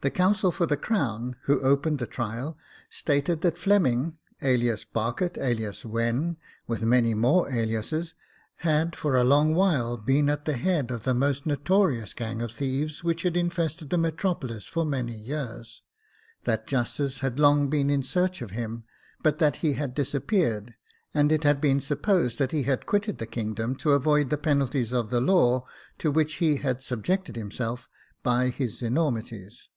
[0.00, 2.56] The counsel for the crown, who opened the trial,
[2.88, 6.36] stated that Fleming, alias Barkett, alias Wenn,
[6.68, 8.14] with many more aliases,
[8.58, 12.52] had for a long while been at the head of the most notorious gang of
[12.52, 15.82] thieves which had infested the metropolis for many years;
[16.44, 18.84] that justice had long been in search of him,
[19.24, 20.76] but that he had disappeared,
[21.12, 24.92] and it had been supposed that he had quitted the kingdom to avoid the penalties
[24.92, 25.66] of the law,
[25.98, 27.88] to which he had subjected himself
[28.22, 29.70] by his enormities.